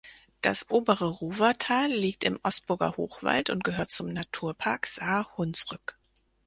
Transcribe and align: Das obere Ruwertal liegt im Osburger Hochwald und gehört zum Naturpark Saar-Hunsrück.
Das 0.41 0.67
obere 0.71 1.05
Ruwertal 1.05 1.91
liegt 1.91 2.23
im 2.23 2.39
Osburger 2.41 2.97
Hochwald 2.97 3.51
und 3.51 3.63
gehört 3.63 3.91
zum 3.91 4.11
Naturpark 4.11 4.87
Saar-Hunsrück. 4.87 5.95